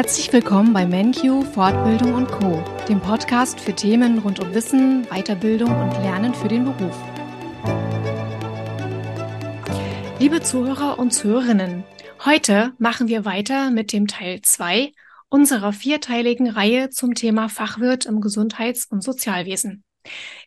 [0.00, 5.68] Herzlich willkommen bei MenQ Fortbildung und Co, dem Podcast für Themen rund um Wissen, Weiterbildung
[5.68, 6.96] und Lernen für den Beruf.
[10.18, 11.84] Liebe Zuhörer und Zuhörerinnen,
[12.24, 14.94] heute machen wir weiter mit dem Teil 2
[15.28, 19.84] unserer vierteiligen Reihe zum Thema Fachwirt im Gesundheits- und Sozialwesen.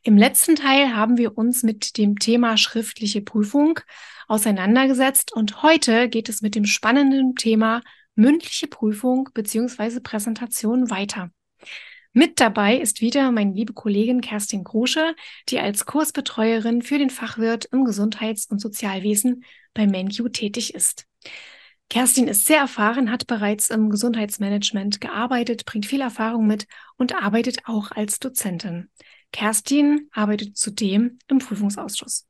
[0.01, 3.79] Im letzten Teil haben wir uns mit dem Thema schriftliche Prüfung
[4.27, 7.83] auseinandergesetzt und heute geht es mit dem spannenden Thema
[8.15, 11.31] mündliche Prüfung beziehungsweise Präsentation weiter.
[12.15, 15.15] Mit dabei ist wieder meine liebe Kollegin Kerstin Grusche,
[15.49, 21.07] die als Kursbetreuerin für den Fachwirt im Gesundheits- und Sozialwesen bei MenQ tätig ist.
[21.89, 26.67] Kerstin ist sehr erfahren, hat bereits im Gesundheitsmanagement gearbeitet, bringt viel Erfahrung mit
[26.97, 28.89] und arbeitet auch als Dozentin.
[29.31, 32.27] Kerstin arbeitet zudem im Prüfungsausschuss.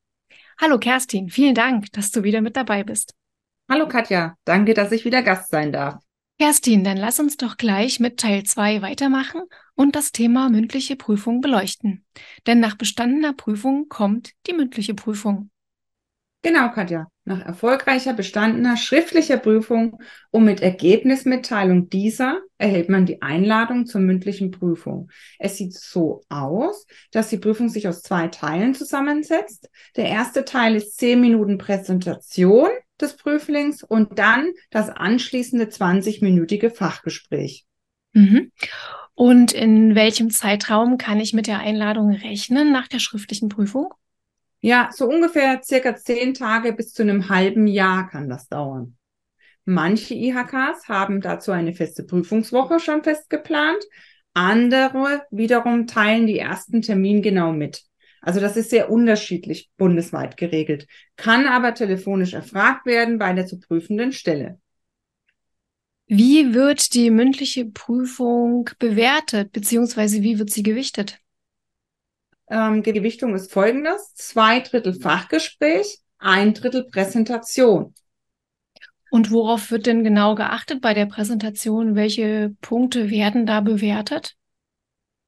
[0.59, 3.13] Hallo Kerstin, vielen Dank, dass du wieder mit dabei bist.
[3.69, 5.95] Hallo Katja, danke, dass ich wieder Gast sein darf.
[6.37, 9.43] Kerstin, dann lass uns doch gleich mit Teil 2 weitermachen
[9.75, 12.03] und das Thema mündliche Prüfung beleuchten.
[12.45, 15.49] Denn nach bestandener Prüfung kommt die mündliche Prüfung.
[16.41, 17.07] Genau, Katja.
[17.23, 24.51] Nach erfolgreicher bestandener schriftlicher Prüfung und mit Ergebnismitteilung dieser erhält man die Einladung zur mündlichen
[24.51, 25.09] Prüfung.
[25.39, 29.69] Es sieht so aus, dass die Prüfung sich aus zwei Teilen zusammensetzt.
[29.95, 32.67] Der erste Teil ist zehn Minuten Präsentation
[33.03, 37.65] des Prüflings und dann das anschließende 20-minütige Fachgespräch.
[38.13, 38.51] Mhm.
[39.15, 43.93] Und in welchem Zeitraum kann ich mit der Einladung rechnen nach der schriftlichen Prüfung?
[44.59, 48.95] Ja, so ungefähr circa zehn Tage bis zu einem halben Jahr kann das dauern.
[49.65, 53.83] Manche IHKs haben dazu eine feste Prüfungswoche schon festgeplant.
[54.33, 57.83] Andere wiederum teilen die ersten Termin genau mit.
[58.23, 63.59] Also das ist sehr unterschiedlich bundesweit geregelt, kann aber telefonisch erfragt werden bei der zu
[63.59, 64.59] prüfenden Stelle.
[66.07, 71.19] Wie wird die mündliche Prüfung bewertet, beziehungsweise wie wird sie gewichtet?
[72.49, 74.13] ähm, Gewichtung ist folgendes.
[74.15, 77.93] Zwei Drittel Fachgespräch, ein Drittel Präsentation.
[79.09, 81.95] Und worauf wird denn genau geachtet bei der Präsentation?
[81.95, 84.35] Welche Punkte werden da bewertet?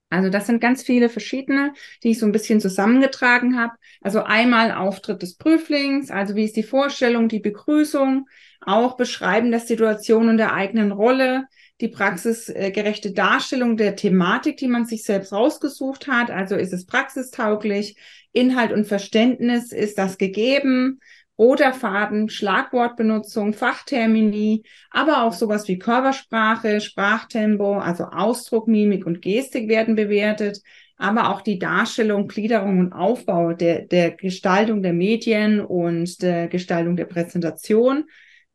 [0.10, 1.74] Also das sind ganz viele verschiedene,
[2.04, 3.74] die ich so ein bisschen zusammengetragen habe.
[4.02, 8.28] Also einmal Auftritt des Prüflings, also wie ist die Vorstellung, die Begrüßung,
[8.62, 11.46] auch Beschreiben der Situation und der eigenen Rolle,
[11.82, 16.32] die praxisgerechte Darstellung der Thematik, die man sich selbst rausgesucht hat.
[16.32, 17.98] Also ist es praxistauglich,
[18.32, 21.00] Inhalt und Verständnis, ist das gegeben?
[21.38, 29.68] Roter Faden, Schlagwortbenutzung, Fachtermini, aber auch sowas wie Körpersprache, Sprachtempo, also Ausdruck, Mimik und Gestik
[29.68, 30.62] werden bewertet,
[30.98, 36.96] aber auch die Darstellung, Gliederung und Aufbau der, der Gestaltung der Medien und der Gestaltung
[36.96, 38.06] der Präsentation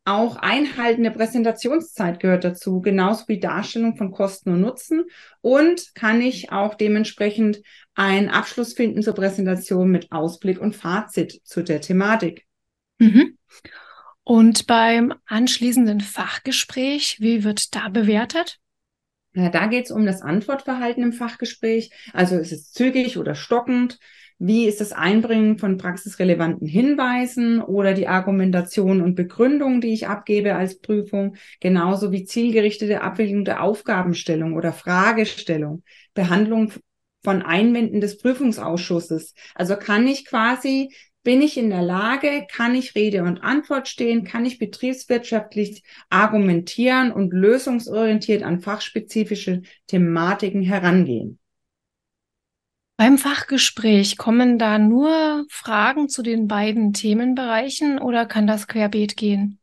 [0.03, 5.05] auch Einhalten der Präsentationszeit gehört dazu, genauso wie Darstellung von Kosten und Nutzen.
[5.41, 7.61] Und kann ich auch dementsprechend
[7.93, 12.47] einen Abschluss finden zur Präsentation mit Ausblick und Fazit zu der Thematik.
[13.01, 13.37] Mhm.
[14.23, 18.59] Und beim anschließenden Fachgespräch, wie wird da bewertet?
[19.33, 21.91] Ja, da geht es um das Antwortverhalten im Fachgespräch.
[22.13, 23.97] Also ist es zügig oder stockend?
[24.37, 30.55] Wie ist das Einbringen von praxisrelevanten Hinweisen oder die Argumentation und Begründung, die ich abgebe
[30.55, 35.83] als Prüfung, genauso wie zielgerichtete Abwägung der Aufgabenstellung oder Fragestellung,
[36.13, 36.71] Behandlung
[37.23, 39.33] von Einwänden des Prüfungsausschusses.
[39.55, 40.91] Also kann ich quasi
[41.23, 47.11] bin ich in der Lage, kann ich Rede und Antwort stehen, kann ich betriebswirtschaftlich argumentieren
[47.11, 51.37] und lösungsorientiert an fachspezifische Thematiken herangehen.
[52.97, 59.59] Beim Fachgespräch kommen da nur Fragen zu den beiden Themenbereichen oder kann das querbeet gehen?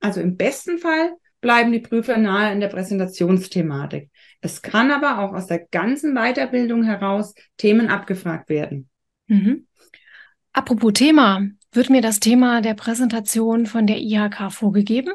[0.00, 4.10] Also im besten Fall bleiben die Prüfer nahe in der Präsentationsthematik.
[4.40, 8.88] Es kann aber auch aus der ganzen Weiterbildung heraus Themen abgefragt werden.
[9.26, 9.66] Mhm.
[10.56, 15.12] Apropos Thema, wird mir das Thema der Präsentation von der IHK vorgegeben?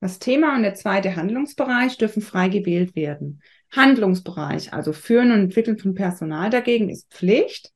[0.00, 3.40] Das Thema und der zweite Handlungsbereich dürfen frei gewählt werden.
[3.70, 7.70] Handlungsbereich, also Führen und Entwickeln von Personal dagegen ist Pflicht.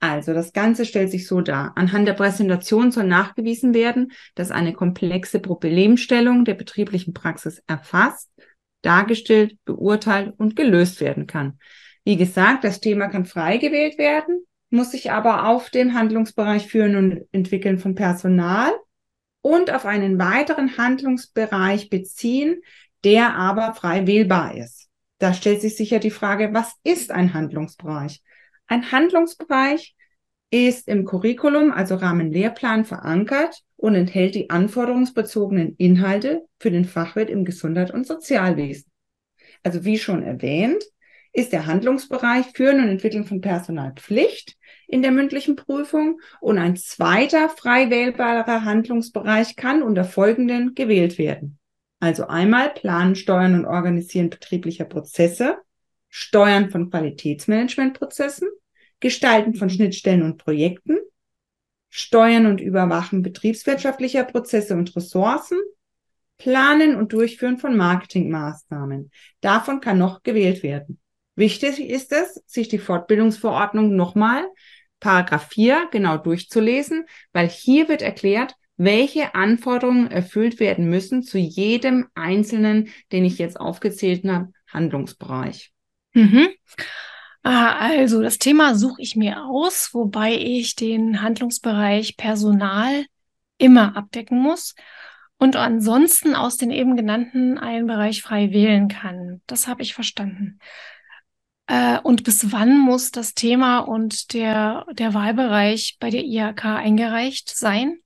[0.00, 1.72] Also das Ganze stellt sich so dar.
[1.76, 8.30] Anhand der Präsentation soll nachgewiesen werden, dass eine komplexe Problemstellung der betrieblichen Praxis erfasst,
[8.82, 11.58] dargestellt, beurteilt und gelöst werden kann.
[12.04, 16.96] Wie gesagt, das Thema kann frei gewählt werden, muss sich aber auf den Handlungsbereich Führen
[16.96, 18.72] und Entwickeln von Personal
[19.42, 22.62] und auf einen weiteren Handlungsbereich beziehen,
[23.04, 24.88] der aber frei wählbar ist.
[25.18, 28.22] Da stellt sich sicher die Frage, was ist ein Handlungsbereich?
[28.66, 29.94] Ein Handlungsbereich
[30.50, 37.44] ist im Curriculum, also Rahmenlehrplan, verankert und enthält die anforderungsbezogenen Inhalte für den Fachwirt im
[37.44, 38.90] Gesundheit- und Sozialwesen.
[39.62, 40.82] Also wie schon erwähnt,
[41.32, 44.56] ist der Handlungsbereich Führen und Entwickeln von Personalpflicht
[44.86, 51.58] in der mündlichen Prüfung und ein zweiter frei wählbarer Handlungsbereich kann unter folgenden gewählt werden.
[52.00, 55.58] Also einmal Planen, Steuern und Organisieren betrieblicher Prozesse,
[56.08, 58.48] Steuern von Qualitätsmanagementprozessen,
[59.00, 60.98] Gestalten von Schnittstellen und Projekten,
[61.88, 65.58] Steuern und Überwachen betriebswirtschaftlicher Prozesse und Ressourcen,
[66.38, 69.10] Planen und Durchführen von Marketingmaßnahmen.
[69.40, 71.01] Davon kann noch gewählt werden.
[71.34, 74.44] Wichtig ist es, sich die Fortbildungsverordnung nochmal,
[75.00, 82.08] Paragraph 4, genau durchzulesen, weil hier wird erklärt, welche Anforderungen erfüllt werden müssen zu jedem
[82.14, 85.72] einzelnen, den ich jetzt aufgezählt habe, Handlungsbereich.
[86.14, 86.48] Mhm.
[87.42, 93.04] Ah, also das Thema suche ich mir aus, wobei ich den Handlungsbereich Personal
[93.58, 94.74] immer abdecken muss
[95.38, 99.42] und ansonsten aus den eben genannten einen Bereich frei wählen kann.
[99.46, 100.60] Das habe ich verstanden.
[101.66, 107.50] Äh, und bis wann muss das Thema und der, der Wahlbereich bei der IHK eingereicht
[107.56, 107.98] sein?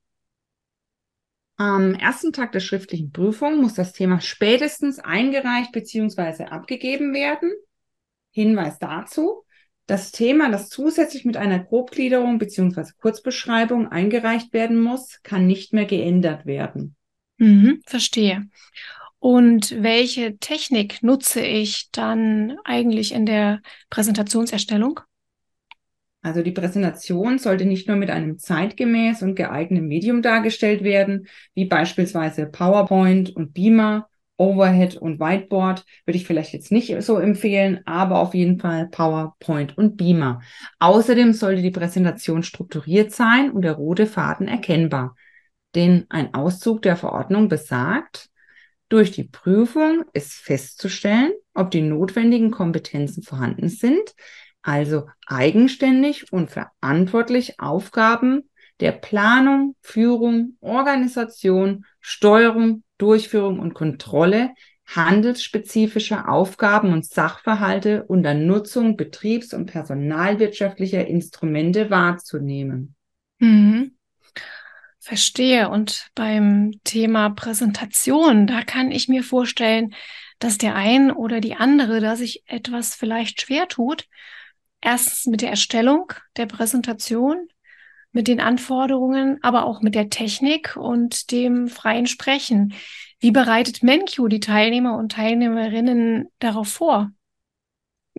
[1.57, 6.45] Am ersten Tag der schriftlichen Prüfung muss das Thema spätestens eingereicht bzw.
[6.45, 7.51] abgegeben werden.
[8.31, 9.43] Hinweis dazu.
[9.87, 12.91] Das Thema, das zusätzlich mit einer Grobgliederung bzw.
[12.99, 16.95] Kurzbeschreibung eingereicht werden muss, kann nicht mehr geändert werden.
[17.37, 18.47] Mhm, verstehe.
[19.19, 24.99] Und welche Technik nutze ich dann eigentlich in der Präsentationserstellung?
[26.21, 31.65] Also die Präsentation sollte nicht nur mit einem zeitgemäß und geeigneten Medium dargestellt werden, wie
[31.65, 38.19] beispielsweise PowerPoint und Beamer, Overhead und Whiteboard würde ich vielleicht jetzt nicht so empfehlen, aber
[38.19, 40.41] auf jeden Fall PowerPoint und Beamer.
[40.79, 45.15] Außerdem sollte die Präsentation strukturiert sein und der rote Faden erkennbar.
[45.75, 48.29] Denn ein Auszug der Verordnung besagt,
[48.89, 54.15] durch die Prüfung ist festzustellen, ob die notwendigen Kompetenzen vorhanden sind,
[54.61, 58.49] also eigenständig und verantwortlich Aufgaben
[58.79, 64.51] der Planung, Führung, Organisation, Steuerung, Durchführung und Kontrolle
[64.85, 72.95] handelsspezifischer Aufgaben und Sachverhalte unter Nutzung betriebs- und personalwirtschaftlicher Instrumente wahrzunehmen.
[73.39, 73.96] Mhm.
[75.07, 75.69] Verstehe.
[75.69, 79.95] Und beim Thema Präsentation, da kann ich mir vorstellen,
[80.37, 84.09] dass der ein oder die andere da sich etwas vielleicht schwer tut.
[84.81, 87.47] Erstens mit der Erstellung der Präsentation,
[88.11, 92.73] mit den Anforderungen, aber auch mit der Technik und dem freien Sprechen.
[93.21, 97.11] Wie bereitet MenQ die Teilnehmer und Teilnehmerinnen darauf vor?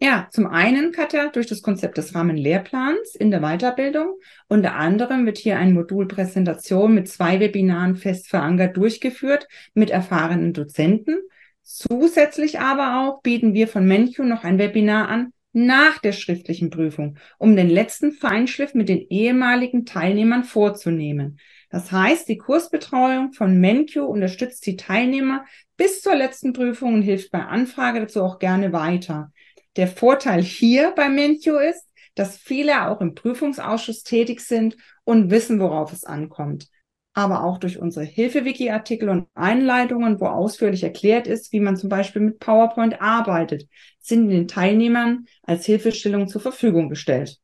[0.00, 4.15] Ja, zum einen, Katja, durch das Konzept des Rahmenlehrplans in der Weiterbildung.
[4.47, 10.53] Unter anderem wird hier ein Modul Präsentation mit zwei Webinaren fest verankert durchgeführt mit erfahrenen
[10.53, 11.19] Dozenten.
[11.62, 17.19] Zusätzlich aber auch bieten wir von MenQ noch ein Webinar an nach der schriftlichen Prüfung,
[17.39, 21.41] um den letzten Feinschliff mit den ehemaligen Teilnehmern vorzunehmen.
[21.71, 25.44] Das heißt, die Kursbetreuung von MenQ unterstützt die Teilnehmer
[25.77, 29.33] bis zur letzten Prüfung und hilft bei Anfrage dazu auch gerne weiter.
[29.76, 31.85] Der Vorteil hier bei MenQ ist,
[32.15, 36.69] dass viele auch im Prüfungsausschuss tätig sind und wissen, worauf es ankommt.
[37.15, 42.22] Aber auch durch unsere Hilfe-Wiki-Artikel und Einleitungen, wo ausführlich erklärt ist, wie man zum Beispiel
[42.22, 43.69] mit PowerPoint arbeitet,
[44.01, 47.39] sind den Teilnehmern als Hilfestellung zur Verfügung gestellt.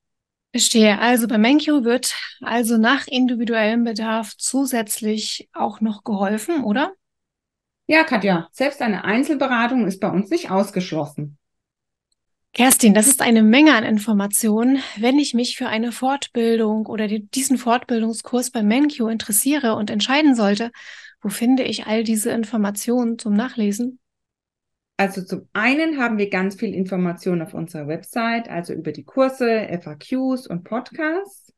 [0.53, 1.01] Verstehe.
[1.01, 6.93] Also bei MenQ wird also nach individuellem Bedarf zusätzlich auch noch geholfen, oder?
[7.87, 11.39] Ja, Katja, selbst eine Einzelberatung ist bei uns nicht ausgeschlossen.
[12.55, 14.79] Kerstin, das ist eine Menge an Informationen.
[14.97, 20.37] Wenn ich mich für eine Fortbildung oder die, diesen Fortbildungskurs bei MenQ interessiere und entscheiden
[20.37, 20.71] sollte,
[21.21, 23.99] wo finde ich all diese Informationen zum Nachlesen?
[24.97, 29.67] Also zum einen haben wir ganz viel Informationen auf unserer Website, also über die Kurse,
[29.83, 31.53] FAQs und Podcasts.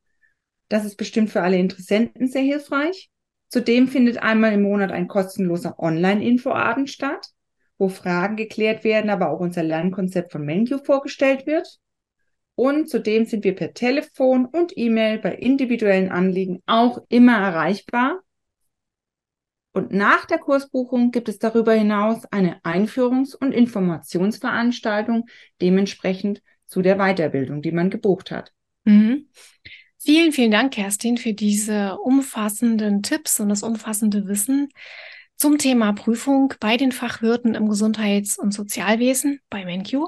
[0.70, 3.10] Das ist bestimmt für alle Interessenten sehr hilfreich.
[3.50, 7.34] Zudem findet einmal im Monat ein kostenloser Online-Infoabend statt
[7.78, 11.78] wo Fragen geklärt werden, aber auch unser Lernkonzept von Menu vorgestellt wird.
[12.54, 18.20] Und zudem sind wir per Telefon und E-Mail bei individuellen Anliegen auch immer erreichbar.
[19.72, 25.26] Und nach der Kursbuchung gibt es darüber hinaus eine Einführungs- und Informationsveranstaltung
[25.60, 28.52] dementsprechend zu der Weiterbildung, die man gebucht hat.
[28.84, 29.28] Mhm.
[29.98, 34.68] Vielen, vielen Dank, Kerstin, für diese umfassenden Tipps und das umfassende Wissen.
[35.36, 40.06] Zum Thema Prüfung bei den Fachwirten im Gesundheits- und Sozialwesen bei MenQ.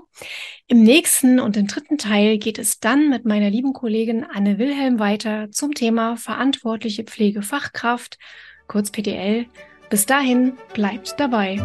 [0.67, 4.99] Im nächsten und im dritten Teil geht es dann mit meiner lieben Kollegin Anne Wilhelm
[4.99, 8.19] weiter zum Thema verantwortliche Pflegefachkraft,
[8.67, 9.47] kurz PDL.
[9.91, 11.59] Bis dahin bleibt dabei.